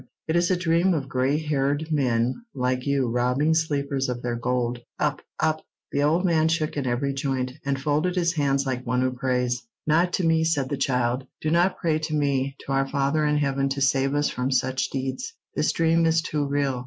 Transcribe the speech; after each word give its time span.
It 0.27 0.35
is 0.35 0.49
a 0.49 0.57
dream 0.57 0.95
of 0.95 1.07
gray 1.07 1.37
haired 1.37 1.91
men 1.91 2.43
like 2.55 2.87
you 2.87 3.07
robbing 3.07 3.53
sleepers 3.53 4.09
of 4.09 4.23
their 4.23 4.35
gold. 4.35 4.79
Up, 4.97 5.21
up!" 5.39 5.61
The 5.91 6.01
old 6.01 6.25
man 6.25 6.47
shook 6.47 6.75
in 6.75 6.87
every 6.87 7.13
joint, 7.13 7.51
and 7.63 7.79
folded 7.79 8.15
his 8.15 8.33
hands 8.33 8.65
like 8.65 8.83
one 8.83 9.01
who 9.01 9.11
prays. 9.11 9.61
"Not 9.85 10.11
to 10.13 10.25
me," 10.25 10.43
said 10.43 10.69
the 10.69 10.75
child, 10.89 11.27
"do 11.39 11.51
not 11.51 11.77
pray 11.77 11.99
to 11.99 12.15
me—to 12.15 12.71
our 12.71 12.87
Father 12.89 13.23
in 13.25 13.37
heaven 13.37 13.69
to 13.69 13.81
save 13.81 14.15
us 14.15 14.27
from 14.27 14.49
such 14.51 14.89
deeds. 14.89 15.33
This 15.53 15.71
dream 15.71 16.07
is 16.07 16.23
too 16.23 16.47
real. 16.47 16.79